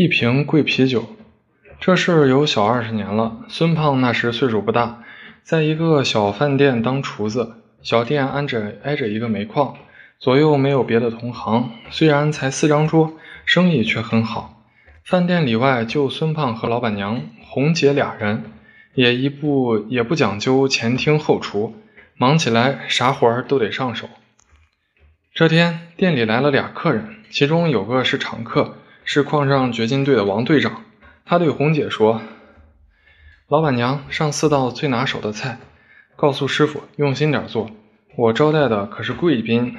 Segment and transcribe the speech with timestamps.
[0.00, 1.06] 一瓶桂啤酒。
[1.80, 3.38] 这事儿有小二十年了。
[3.48, 5.02] 孙胖那时岁数不大，
[5.42, 7.56] 在一个小饭店当厨子。
[7.82, 9.74] 小店挨着挨着一个煤矿，
[10.20, 11.72] 左右没有别的同行。
[11.90, 13.14] 虽然才四张桌，
[13.44, 14.62] 生意却很好。
[15.02, 18.44] 饭店里外就孙胖和老板娘红姐俩人，
[18.94, 21.74] 也一不也不讲究前厅后厨，
[22.16, 24.08] 忙起来啥活儿都得上手。
[25.34, 28.76] 这天店里来了俩客人，其中有个是常客，
[29.10, 30.84] 是矿上掘金队的王队长。
[31.24, 32.20] 他对红姐说
[33.48, 35.56] ：“老板娘，上四道最拿手的菜。”
[36.14, 37.70] 告诉师傅用心点做，
[38.16, 39.78] 我招待的可是贵宾。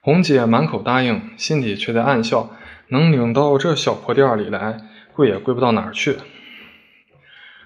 [0.00, 2.50] 红姐满口答应，心里却在暗笑：
[2.90, 4.82] 能领到这小破店里来，
[5.12, 6.18] 贵也贵不到哪儿去。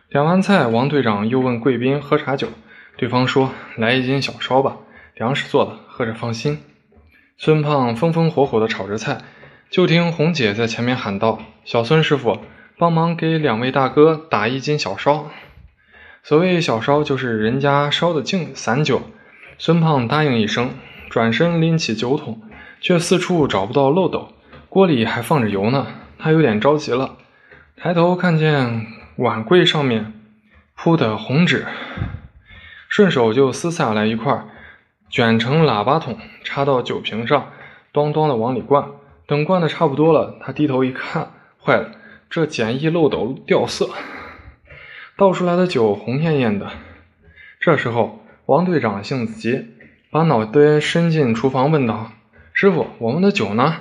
[0.08, 2.48] 点完菜，王队长又问贵宾喝啥酒，
[2.96, 4.78] 对方说：“来一斤小烧吧，
[5.16, 6.62] 粮食做的，喝着放心。”
[7.36, 9.20] 孙胖风风火火地炒着菜，
[9.70, 12.40] 就听红姐在前面喊道：“小孙师傅，
[12.76, 15.30] 帮忙给两位大哥打一斤小烧。”
[16.24, 19.00] 所谓小烧，就是人家烧的净散酒。
[19.58, 20.72] 孙胖答应一声，
[21.08, 22.42] 转身拎起酒桶，
[22.80, 24.32] 却四处找不到漏斗，
[24.68, 25.86] 锅里还放着油呢。
[26.18, 27.16] 他有点着急了，
[27.76, 30.12] 抬头看见碗柜上面
[30.74, 31.64] 铺的红纸，
[32.88, 34.46] 顺手就撕下来一块，
[35.08, 37.52] 卷成喇叭筒，插到酒瓶上，
[37.92, 38.88] 咣咣的往里灌。
[39.30, 41.30] 等灌的差不多了，他低头一看，
[41.64, 41.92] 坏了，
[42.28, 43.88] 这简易漏斗掉色。
[45.16, 46.68] 倒出来的酒红艳艳的。
[47.60, 49.68] 这时候，王队长性子急，
[50.10, 52.10] 把脑袋伸进厨房问道
[52.52, 53.76] ：“师傅，我们的酒呢？”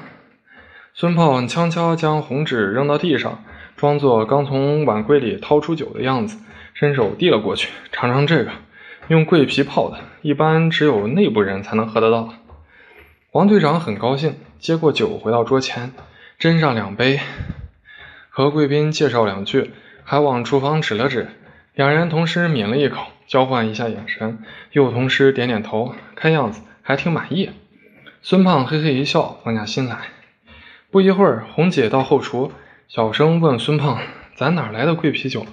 [0.93, 3.43] 孙胖悄悄将红纸扔到地上，
[3.75, 6.37] 装作刚从碗柜里掏出酒的样子，
[6.75, 8.51] 伸手递了过去：“尝尝这个，
[9.07, 12.35] 用桂皮泡的，一般只有内部人才能喝得到。”
[13.33, 15.93] 王队长很高兴，接过酒回到桌前，
[16.37, 17.21] 斟上两杯，
[18.29, 19.71] 和贵宾介绍两句。
[20.03, 21.29] 还往厨房指了指，
[21.75, 24.39] 两人同时抿了一口，交换一下眼神，
[24.71, 27.51] 又同时点点头，看样子还挺满意。
[28.21, 29.99] 孙胖嘿嘿一笑，放下心来。
[30.89, 32.51] 不一会儿，红姐到后厨，
[32.87, 33.99] 小声问孙胖
[34.35, 35.45] ：“咱哪来的桂啤酒？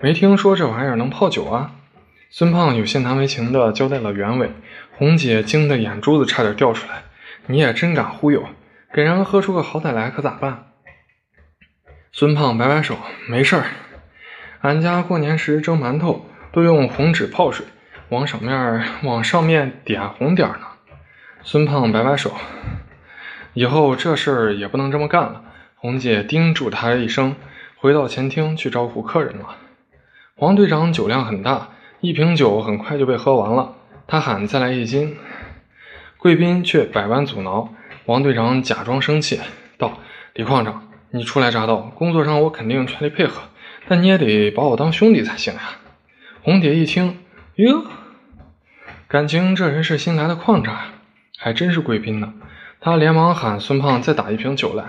[0.00, 1.72] 没听说这玩意儿能泡酒啊？”
[2.30, 4.50] 孙胖有些难为情地交代了原委。
[4.96, 7.02] 红姐惊得眼珠子差点掉出来
[7.46, 8.48] ：“你也真敢忽悠，
[8.92, 10.72] 给人喝出个好歹来，可咋办？”
[12.12, 12.96] 孙胖摆摆手
[13.28, 13.64] ：“没事儿。”
[14.62, 17.66] 俺家过年时蒸馒头都用红纸泡水，
[18.08, 20.66] 往上面往上面点红点儿呢。
[21.42, 22.32] 孙胖摆摆手，
[23.52, 25.42] 以后这事儿也不能这么干了。
[25.74, 27.36] 红姐叮嘱他一声，
[27.76, 29.56] 回到前厅去招呼客人了。
[30.36, 33.74] 黄队长酒量很大，一瓶酒很快就被喝完了。
[34.06, 35.18] 他喊再来一斤，
[36.24, 37.68] 贵宾却百般阻挠。
[38.06, 39.38] 王队长假装生气
[39.76, 39.98] 道
[40.32, 43.42] ：“李矿长，你初来乍到，工作上我肯定全力配合。”
[43.86, 45.60] 但你也得把我当兄弟才行呀！
[46.42, 47.18] 红姐一听，
[47.56, 47.84] 哟，
[49.06, 50.74] 感情这人是新来的矿长，
[51.36, 52.32] 还真是贵宾呢。
[52.80, 54.84] 她连忙喊孙胖再打一瓶酒来。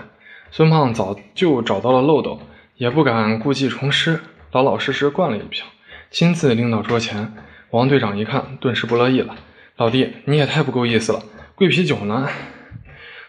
[0.50, 2.40] 孙胖早就找到了漏斗，
[2.76, 4.20] 也不敢故技重施，
[4.52, 5.66] 老老实实灌了一瓶，
[6.10, 7.34] 亲自拎到桌前。
[7.72, 9.36] 王队长一看，顿时不乐意了
[9.78, 11.22] ：“老弟，你也太不够意思了！
[11.54, 12.30] 桂啤酒呢？”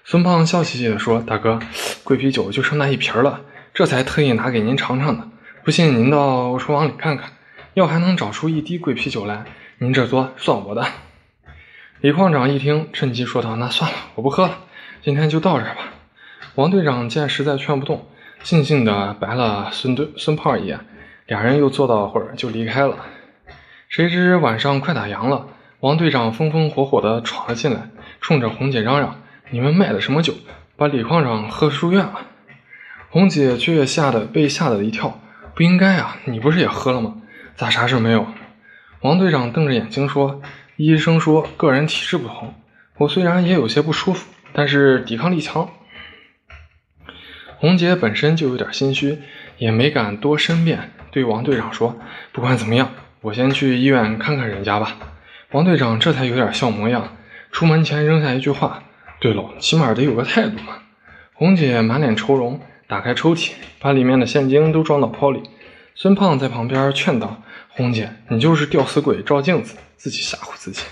[0.05, 1.59] 孙胖笑嘻嘻地说：“大哥，
[2.05, 3.41] 桂啤酒就剩那一瓶了，
[3.73, 5.27] 这才特意拿给您尝尝的。”
[5.65, 7.31] 不信您到厨房里看看，
[7.73, 9.43] 要还能找出一滴桂皮酒来，
[9.79, 10.87] 您这桌算我的。
[11.99, 14.59] 李矿长一听，趁机说道：“那算了，我不喝了，
[15.03, 15.91] 今天就到这儿吧。”
[16.55, 18.07] 王队长见实在劝不动，
[18.41, 20.79] 悻悻地白了孙队孙胖一眼，
[21.25, 22.95] 俩人又坐到会儿就离开了。
[23.89, 25.47] 谁知晚上快打烊了，
[25.79, 27.89] 王队长风风火火地闯了进来，
[28.19, 29.21] 冲着红姐嚷嚷
[29.51, 30.33] ：“你们卖的什么酒？
[30.75, 32.21] 把李矿长喝住院了！”
[33.09, 35.21] 红姐却吓得被吓得一跳。
[35.53, 36.17] 不应该啊！
[36.25, 37.15] 你不是也喝了吗？
[37.55, 38.27] 咋啥事没有？
[39.01, 40.41] 王队长瞪着眼睛说
[40.77, 42.53] ：“医生说个人体质不同，
[42.97, 45.69] 我虽然也有些不舒服，但是抵抗力强。”
[47.57, 49.19] 红姐本身就有点心虚，
[49.57, 51.99] 也没敢多申辩，对王队长说
[52.31, 52.91] ：“不管怎么样，
[53.21, 54.97] 我先去医院看看人家吧。”
[55.57, 57.17] 王队长这才有点笑模样，
[57.51, 58.83] 出门前扔下一句话
[59.19, 60.83] ：“对喽，起码得有个态度嘛。”
[61.33, 62.61] 红姐满脸愁容。
[62.85, 65.41] 打开抽屉，把里面的现金都装到包里。
[65.95, 67.41] 孙胖在旁边劝道
[67.73, 70.83] ：“红姐，你就是吊死鬼照镜子，自己吓唬自己。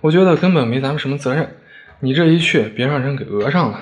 [0.00, 1.56] 我觉得根本没咱们什么责任。
[1.98, 3.80] 你这一去，别让人给讹上了。”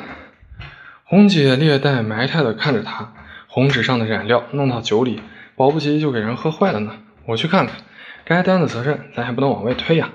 [1.05, 3.12] 红姐略带埋汰的看着他，
[3.49, 5.20] 红纸上的染料弄到酒里，
[5.56, 6.93] 保不齐就给人喝坏了呢。
[7.26, 7.76] 我去看看，
[8.25, 10.08] 该担的责任咱还不能往外推呀。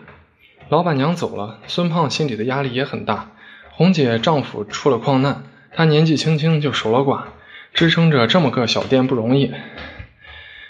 [0.69, 3.31] 老板娘走了，孙胖心里的压力也很大。
[3.71, 5.43] 红姐丈夫出了矿难。
[5.71, 7.21] 她年纪轻轻就守了寡，
[7.73, 9.53] 支撑着这么个小店不容易。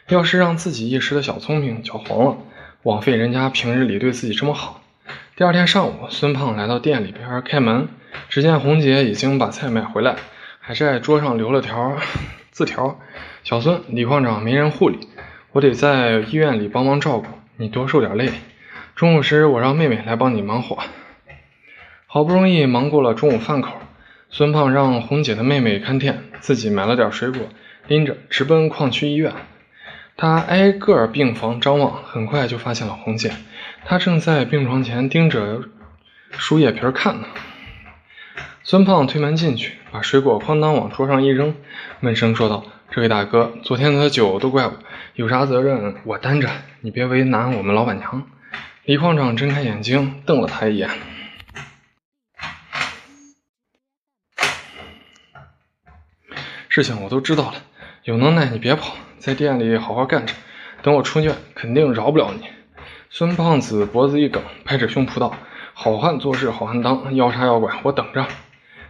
[0.09, 2.38] 要是让自己一时的小聪明搅黄了，
[2.83, 4.81] 枉费人家平日里对自己这么好。
[5.35, 7.88] 第二天上午，孙胖来到店里边开门，
[8.29, 10.15] 只见红姐已经把菜买回来，
[10.59, 11.97] 还在桌上留了条
[12.51, 12.99] 字条
[13.44, 15.07] ：“小孙，李矿长没人护理，
[15.53, 18.29] 我得在医院里帮忙照顾，你多受点累。
[18.97, 20.79] 中午时我让妹妹来帮你忙活。”
[22.09, 23.73] 好不容易忙过了中午饭口，
[24.31, 27.41] 孙胖让红姐的妹妹看店，自己买了点水果，
[27.85, 29.33] 拎着直奔矿区医院。
[30.15, 33.33] 他挨个病房张望，很快就发现了红姐。
[33.85, 35.61] 她正在病床前盯着
[36.31, 37.27] 输液瓶看呢。
[38.63, 41.53] 孙胖推门进去，把水果哐当往桌上一扔，
[41.99, 44.73] 闷声说道：“这位大哥，昨天的酒都怪我，
[45.13, 46.49] 有啥责任我担着，
[46.81, 48.23] 你别为难我们老板娘。”
[48.88, 50.89] 李矿长睁开眼睛，瞪了他一眼。
[56.69, 57.56] 事情我都知道了，
[58.06, 60.34] 有能耐你别跑，在店里好好干着。
[60.84, 62.48] 等我出院，肯定饶不了你。
[63.10, 65.36] 孙胖子脖子一梗，拍着胸脯道
[65.75, 68.25] ：“好汉做事好汉当，要杀要剐我等着。”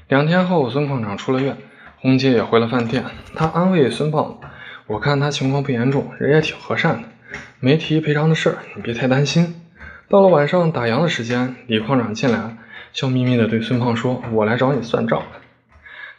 [0.09, 1.57] 两天后，孙矿长出了院，
[1.95, 3.03] 红姐也回了饭店。
[3.35, 4.47] 她安慰孙胖子
[4.85, 7.09] ：“我看他情况不严重，人也挺和善的，
[7.59, 9.56] 没提赔偿的事儿，你别太担心。”
[10.09, 12.57] 到了晚上打烊的时间，李矿长进来了，
[12.93, 15.21] 笑眯眯地对孙胖说：“我来找你算账。”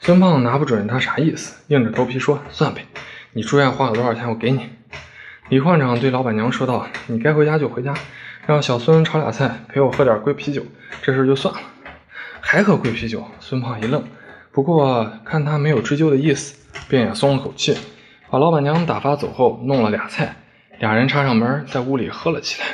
[0.01, 2.85] 孙胖拿不准他啥意思，硬着头皮说：“算呗，
[3.33, 4.69] 你住院花了多少钱，我给你。”
[5.49, 7.95] 李矿长对老板娘说道：“你该回家就回家，
[8.47, 10.63] 让小孙炒俩菜，陪我喝点贵啤酒，
[11.01, 11.61] 这事就算了。”
[12.43, 13.27] 还喝贵啤酒？
[13.41, 14.05] 孙胖一愣，
[14.53, 16.55] 不过看他没有追究的意思，
[16.91, 17.75] 便也松了口气，
[18.29, 20.37] 把老板娘打发走后，弄了俩菜，
[20.79, 22.67] 俩人插上门，在屋里喝了起来。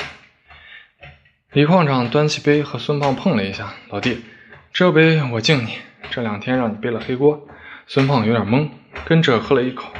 [1.54, 4.24] 李矿长端起杯和孙胖碰了一下：“老弟，
[4.72, 5.78] 这杯我敬你。”
[6.10, 7.46] 这两天让你背了黑锅，
[7.86, 8.70] 孙胖有点懵，
[9.04, 9.92] 跟着喝了一口，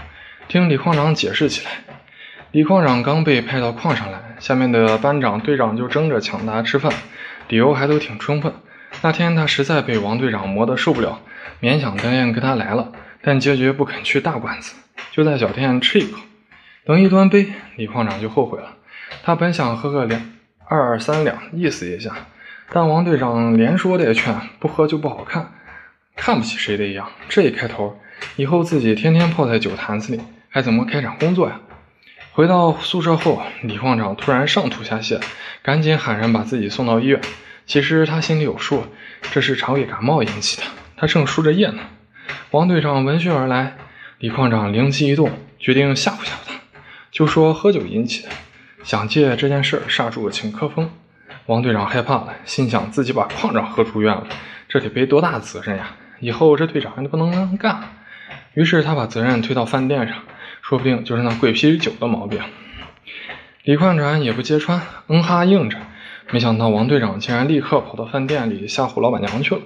[0.48, 1.70] 听李矿长解释起来。
[2.50, 6.92] 李矿长刚被派到矿上来，下面的班长、队长就争着抢他吃饭，
[7.46, 8.52] 理由还都挺充分。
[9.02, 11.20] 那天他实在被王队长磨得受不了，
[11.60, 12.90] 勉强答应跟他来了，
[13.22, 14.74] 但坚决不肯去大馆子，
[15.12, 16.18] 就在小店吃一口。
[16.84, 18.74] 等一端杯，李矿长就后悔了。
[19.22, 20.20] 他本想喝个两
[20.66, 22.10] 二二三两意思一下，
[22.70, 25.52] 但王队长连说带劝，不喝就不好看。
[26.16, 27.98] 看不起谁的一样，这一开头，
[28.36, 31.60] 以后自己天天泡在酒坛子里，还怎么开展工作呀？
[32.32, 35.20] 回到宿舍后，李矿长突然上吐下泻，
[35.62, 37.20] 赶紧喊人把自己送到医院。
[37.66, 38.86] 其实他心里有数，
[39.32, 40.66] 这是肠胃感冒引起的。
[40.96, 41.82] 他正输着液呢。
[42.52, 43.76] 王队长闻讯而来，
[44.18, 46.54] 李矿长灵机一动，决定吓唬吓唬他，
[47.10, 48.28] 就说喝酒引起的，
[48.84, 50.90] 想借这件事刹住请客风。
[51.46, 54.26] 王队长害怕了，心想自己把矿长喝出院了，
[54.68, 55.96] 这得背多大的责任呀？
[56.20, 57.88] 以后这队长就不能干了，
[58.52, 60.18] 于是他把责任推到饭店上，
[60.60, 62.40] 说不定就是那贵啤酒的毛病。
[63.62, 65.78] 李矿长也不揭穿，嗯哈应着。
[66.30, 69.62] 没想到王队长竟然立刻跑到饭店里吓唬老板娘去了。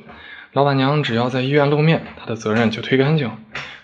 [0.52, 3.30] 老板娘只要在医院露面，他的责任就推干净。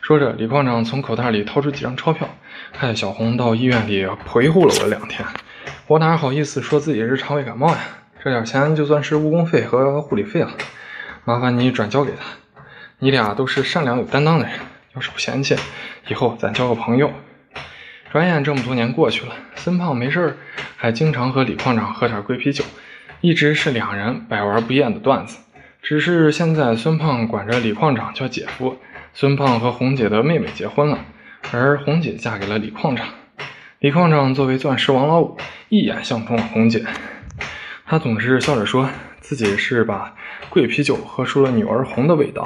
[0.06, 2.28] 说着，李矿长从口袋里掏出几张钞票，
[2.76, 5.26] 害小红到医院里陪护了我两天，
[5.86, 7.78] 我哪好意思说自己是肠胃感冒呀？
[8.22, 10.50] 这点钱就算是误工费和护理费了，
[11.24, 12.18] 麻烦你转交给他。
[12.98, 14.52] 你俩都是善良有担当的人，
[14.94, 15.56] 要是不嫌弃，
[16.08, 17.10] 以后咱交个朋友。
[18.12, 20.36] 转眼这么多年过去了，孙胖没事
[20.76, 22.62] 还经常和李矿长喝点贵啤酒，
[23.22, 25.38] 一直是两人百玩不厌的段子。
[25.80, 28.76] 只是现在孙胖管着李矿长叫姐夫，
[29.16, 30.98] 孙胖和红姐的妹妹结婚了，
[31.52, 33.06] 而红姐嫁给了李矿长。
[33.78, 35.36] 李矿长作为钻石王老五，
[35.68, 36.84] 一眼相中了红姐，
[37.86, 38.90] 他总是笑着说
[39.20, 40.16] 自己是把
[40.50, 42.44] 桂啤酒喝出了女儿红的味道。